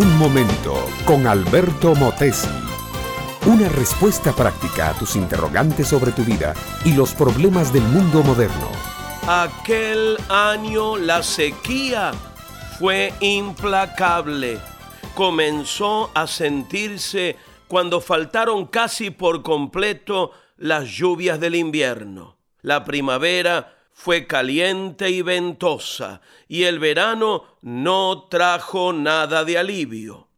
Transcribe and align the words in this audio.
Un 0.00 0.16
momento 0.16 0.88
con 1.04 1.26
Alberto 1.26 1.94
Motesi. 1.94 2.48
Una 3.44 3.68
respuesta 3.68 4.32
práctica 4.32 4.88
a 4.88 4.94
tus 4.94 5.14
interrogantes 5.14 5.88
sobre 5.88 6.10
tu 6.10 6.24
vida 6.24 6.54
y 6.86 6.94
los 6.94 7.12
problemas 7.12 7.70
del 7.70 7.82
mundo 7.82 8.22
moderno. 8.22 8.70
Aquel 9.28 10.16
año 10.30 10.96
la 10.96 11.22
sequía 11.22 12.12
fue 12.78 13.12
implacable. 13.20 14.58
Comenzó 15.14 16.10
a 16.14 16.26
sentirse 16.26 17.36
cuando 17.68 18.00
faltaron 18.00 18.68
casi 18.68 19.10
por 19.10 19.42
completo 19.42 20.30
las 20.56 20.88
lluvias 20.88 21.38
del 21.38 21.56
invierno. 21.56 22.38
La 22.62 22.84
primavera 22.84 23.79
fue 23.92 24.26
caliente 24.26 25.10
y 25.10 25.22
ventosa, 25.22 26.20
y 26.48 26.64
el 26.64 26.78
verano 26.78 27.44
no 27.60 28.28
trajo 28.30 28.92
nada 28.92 29.44
de 29.44 29.58
alivio. 29.58 30.28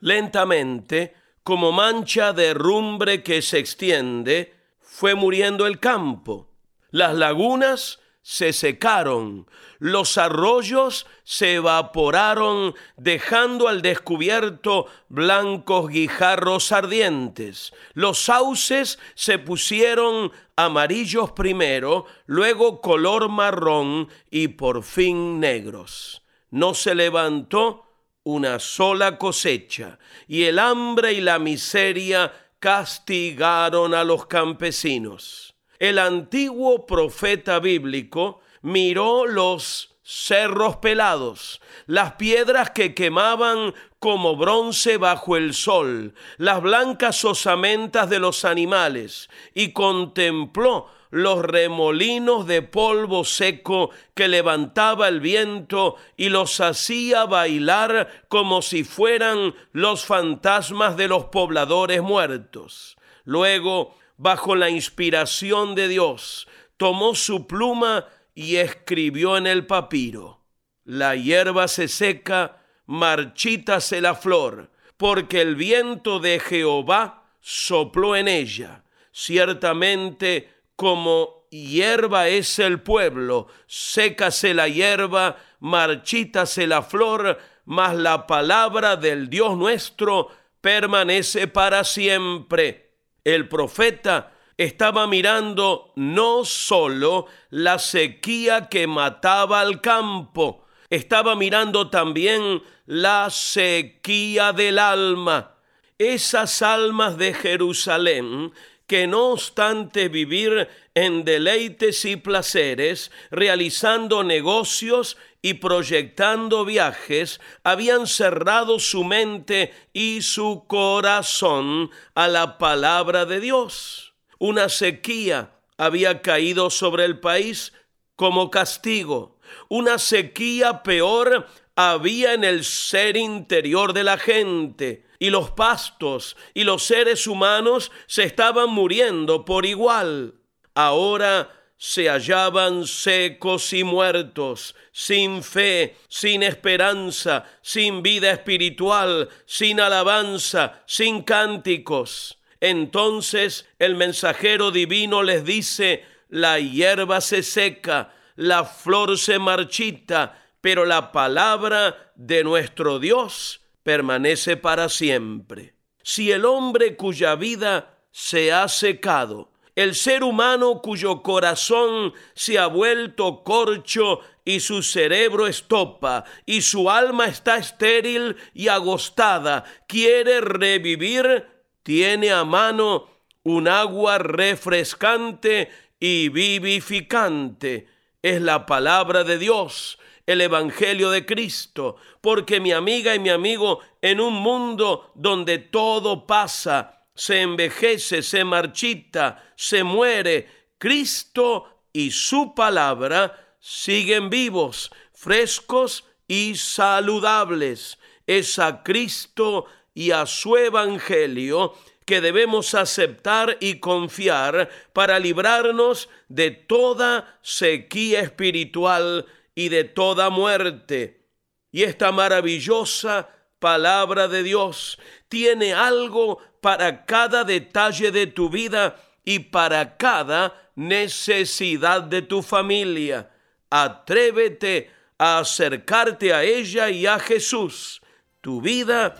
Lentamente, 0.00 1.14
como 1.42 1.72
mancha 1.72 2.32
de 2.32 2.54
rumbre 2.54 3.22
que 3.22 3.42
se 3.42 3.58
extiende, 3.58 4.54
fue 4.80 5.14
muriendo 5.14 5.66
el 5.66 5.80
campo. 5.80 6.50
Las 6.90 7.14
lagunas 7.14 8.00
se 8.30 8.52
secaron, 8.52 9.46
los 9.78 10.18
arroyos 10.18 11.06
se 11.24 11.54
evaporaron, 11.54 12.74
dejando 12.98 13.68
al 13.68 13.80
descubierto 13.80 14.84
blancos 15.08 15.88
guijarros 15.88 16.70
ardientes. 16.70 17.72
Los 17.94 18.18
sauces 18.18 18.98
se 19.14 19.38
pusieron 19.38 20.30
amarillos 20.56 21.32
primero, 21.32 22.04
luego 22.26 22.82
color 22.82 23.30
marrón 23.30 24.10
y 24.30 24.48
por 24.48 24.82
fin 24.82 25.40
negros. 25.40 26.22
No 26.50 26.74
se 26.74 26.94
levantó 26.94 27.86
una 28.24 28.58
sola 28.58 29.16
cosecha, 29.16 29.98
y 30.26 30.42
el 30.42 30.58
hambre 30.58 31.14
y 31.14 31.22
la 31.22 31.38
miseria 31.38 32.30
castigaron 32.60 33.94
a 33.94 34.04
los 34.04 34.26
campesinos 34.26 35.54
el 35.78 35.98
antiguo 35.98 36.86
profeta 36.86 37.58
bíblico 37.58 38.40
miró 38.62 39.26
los 39.26 39.96
cerros 40.02 40.76
pelados, 40.76 41.60
las 41.86 42.14
piedras 42.14 42.70
que 42.70 42.94
quemaban 42.94 43.74
como 43.98 44.36
bronce 44.36 44.96
bajo 44.96 45.36
el 45.36 45.52
sol, 45.52 46.14
las 46.38 46.62
blancas 46.62 47.24
osamentas 47.24 48.08
de 48.08 48.18
los 48.18 48.44
animales, 48.44 49.28
y 49.54 49.72
contempló 49.72 50.88
los 51.10 51.42
remolinos 51.42 52.46
de 52.46 52.62
polvo 52.62 53.24
seco 53.24 53.90
que 54.14 54.28
levantaba 54.28 55.08
el 55.08 55.20
viento 55.20 55.96
y 56.16 56.28
los 56.28 56.60
hacía 56.60 57.24
bailar 57.24 58.24
como 58.28 58.62
si 58.62 58.84
fueran 58.84 59.54
los 59.72 60.04
fantasmas 60.04 60.96
de 60.96 61.08
los 61.08 61.24
pobladores 61.24 62.02
muertos. 62.02 62.96
Luego 63.24 63.94
bajo 64.18 64.56
la 64.56 64.68
inspiración 64.68 65.74
de 65.74 65.88
Dios, 65.88 66.46
tomó 66.76 67.14
su 67.14 67.46
pluma 67.46 68.06
y 68.34 68.56
escribió 68.56 69.36
en 69.36 69.46
el 69.46 69.66
papiro, 69.66 70.42
la 70.84 71.16
hierba 71.16 71.68
se 71.68 71.88
seca, 71.88 72.62
marchítase 72.86 74.00
la 74.00 74.14
flor, 74.14 74.70
porque 74.96 75.40
el 75.40 75.54
viento 75.54 76.18
de 76.18 76.40
Jehová 76.40 77.30
sopló 77.40 78.16
en 78.16 78.28
ella. 78.28 78.84
Ciertamente 79.12 80.52
como 80.76 81.46
hierba 81.50 82.28
es 82.28 82.58
el 82.58 82.80
pueblo, 82.80 83.48
sécase 83.66 84.54
la 84.54 84.68
hierba, 84.68 85.36
marchítase 85.60 86.66
la 86.66 86.82
flor, 86.82 87.38
mas 87.64 87.94
la 87.94 88.26
palabra 88.26 88.96
del 88.96 89.28
Dios 89.28 89.56
nuestro 89.56 90.28
permanece 90.60 91.48
para 91.48 91.84
siempre 91.84 92.87
el 93.34 93.48
profeta 93.48 94.32
estaba 94.56 95.06
mirando 95.06 95.92
no 95.96 96.44
solo 96.44 97.26
la 97.50 97.78
sequía 97.78 98.68
que 98.68 98.86
mataba 98.86 99.60
al 99.60 99.80
campo, 99.80 100.64
estaba 100.90 101.36
mirando 101.36 101.90
también 101.90 102.62
la 102.86 103.28
sequía 103.30 104.52
del 104.52 104.78
alma, 104.78 105.56
esas 105.98 106.62
almas 106.62 107.18
de 107.18 107.34
Jerusalén 107.34 108.52
que 108.88 109.06
no 109.06 109.32
obstante 109.32 110.08
vivir 110.08 110.66
en 110.94 111.22
deleites 111.22 112.06
y 112.06 112.16
placeres, 112.16 113.12
realizando 113.30 114.24
negocios 114.24 115.18
y 115.40 115.54
proyectando 115.54 116.64
viajes, 116.64 117.40
habían 117.62 118.06
cerrado 118.06 118.78
su 118.78 119.04
mente 119.04 119.72
y 119.92 120.22
su 120.22 120.64
corazón 120.66 121.90
a 122.14 122.28
la 122.28 122.58
palabra 122.58 123.24
de 123.24 123.40
Dios. 123.40 124.14
Una 124.38 124.68
sequía 124.68 125.52
había 125.76 126.22
caído 126.22 126.70
sobre 126.70 127.04
el 127.04 127.20
país 127.20 127.72
como 128.16 128.50
castigo. 128.50 129.38
Una 129.68 129.98
sequía 129.98 130.82
peor 130.82 131.46
había 131.76 132.34
en 132.34 132.42
el 132.42 132.64
ser 132.64 133.16
interior 133.16 133.92
de 133.92 134.04
la 134.04 134.18
gente 134.18 135.06
y 135.20 135.30
los 135.30 135.52
pastos 135.52 136.36
y 136.54 136.64
los 136.64 136.82
seres 136.84 137.26
humanos 137.26 137.92
se 138.06 138.24
estaban 138.24 138.70
muriendo 138.70 139.44
por 139.44 139.64
igual. 139.66 140.34
Ahora 140.74 141.57
se 141.78 142.08
hallaban 142.10 142.86
secos 142.88 143.72
y 143.72 143.84
muertos, 143.84 144.74
sin 144.90 145.44
fe, 145.44 145.96
sin 146.08 146.42
esperanza, 146.42 147.44
sin 147.62 148.02
vida 148.02 148.32
espiritual, 148.32 149.28
sin 149.46 149.80
alabanza, 149.80 150.82
sin 150.86 151.22
cánticos. 151.22 152.38
Entonces 152.60 153.68
el 153.78 153.94
mensajero 153.94 154.72
divino 154.72 155.22
les 155.22 155.44
dice, 155.44 156.04
la 156.28 156.58
hierba 156.58 157.20
se 157.20 157.44
seca, 157.44 158.12
la 158.34 158.64
flor 158.64 159.16
se 159.16 159.38
marchita, 159.38 160.44
pero 160.60 160.84
la 160.84 161.12
palabra 161.12 162.12
de 162.16 162.42
nuestro 162.42 162.98
Dios 162.98 163.60
permanece 163.84 164.56
para 164.56 164.88
siempre. 164.88 165.74
Si 166.02 166.32
el 166.32 166.44
hombre 166.44 166.96
cuya 166.96 167.36
vida 167.36 168.00
se 168.10 168.52
ha 168.52 168.66
secado, 168.66 169.52
el 169.78 169.94
ser 169.94 170.24
humano 170.24 170.82
cuyo 170.82 171.22
corazón 171.22 172.12
se 172.34 172.58
ha 172.58 172.66
vuelto 172.66 173.44
corcho 173.44 174.18
y 174.44 174.58
su 174.58 174.82
cerebro 174.82 175.46
estopa 175.46 176.24
y 176.44 176.62
su 176.62 176.90
alma 176.90 177.26
está 177.26 177.58
estéril 177.58 178.34
y 178.54 178.66
agostada, 178.66 179.62
quiere 179.86 180.40
revivir, 180.40 181.46
tiene 181.84 182.32
a 182.32 182.42
mano 182.42 183.08
un 183.44 183.68
agua 183.68 184.18
refrescante 184.18 185.70
y 186.00 186.28
vivificante. 186.28 187.86
Es 188.20 188.42
la 188.42 188.66
palabra 188.66 189.22
de 189.22 189.38
Dios 189.38 190.00
el 190.26 190.40
Evangelio 190.40 191.10
de 191.10 191.24
Cristo, 191.24 191.94
porque 192.20 192.58
mi 192.58 192.72
amiga 192.72 193.14
y 193.14 193.20
mi 193.20 193.30
amigo, 193.30 193.78
en 194.02 194.20
un 194.20 194.34
mundo 194.34 195.12
donde 195.14 195.58
todo 195.58 196.26
pasa, 196.26 196.97
se 197.18 197.40
envejece, 197.40 198.22
se 198.22 198.44
marchita, 198.44 199.52
se 199.56 199.82
muere, 199.82 200.48
Cristo 200.78 201.82
y 201.92 202.12
su 202.12 202.54
palabra 202.54 203.56
siguen 203.58 204.30
vivos, 204.30 204.92
frescos 205.12 206.04
y 206.28 206.54
saludables. 206.54 207.98
Es 208.24 208.60
a 208.60 208.84
Cristo 208.84 209.64
y 209.92 210.12
a 210.12 210.26
su 210.26 210.56
Evangelio 210.56 211.74
que 212.06 212.20
debemos 212.20 212.74
aceptar 212.74 213.56
y 213.58 213.80
confiar 213.80 214.70
para 214.92 215.18
librarnos 215.18 216.08
de 216.28 216.52
toda 216.52 217.40
sequía 217.42 218.20
espiritual 218.20 219.26
y 219.56 219.70
de 219.70 219.82
toda 219.82 220.30
muerte. 220.30 221.26
Y 221.72 221.82
esta 221.82 222.12
maravillosa 222.12 223.28
palabra 223.58 224.28
de 224.28 224.42
Dios 224.42 224.98
tiene 225.28 225.74
algo 225.74 226.38
para 226.60 227.04
cada 227.04 227.44
detalle 227.44 228.10
de 228.10 228.26
tu 228.26 228.50
vida 228.50 228.96
y 229.24 229.40
para 229.40 229.96
cada 229.96 230.70
necesidad 230.74 232.02
de 232.02 232.22
tu 232.22 232.42
familia. 232.42 233.30
Atrévete 233.70 234.90
a 235.18 235.38
acercarte 235.38 236.32
a 236.32 236.42
ella 236.42 236.88
y 236.88 237.06
a 237.06 237.18
Jesús. 237.18 238.00
Tu 238.40 238.60
vida 238.60 239.14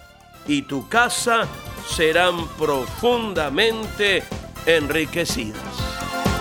y 0.46 0.62
tu 0.62 0.88
casa 0.88 1.46
serán 1.86 2.48
profundamente 2.56 4.22
enriquecidas. 4.66 5.62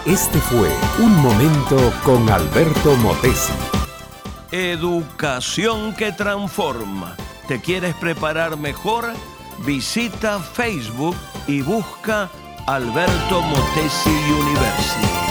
Este 0.06 0.40
fue 0.40 0.70
Un 1.00 1.14
Momento 1.22 1.94
con 2.06 2.30
Alberto 2.30 2.96
Motesi. 2.96 3.54
Educación 4.52 5.94
que 5.94 6.14
transforma. 6.14 7.18
¿Te 7.48 7.62
quieres 7.62 7.96
preparar 7.96 8.58
mejor? 8.58 9.06
Visita 9.60 10.38
Facebook 10.40 11.16
y 11.48 11.62
busca 11.62 12.30
Alberto 12.68 13.42
Motesi 13.42 14.10
University. 14.10 15.27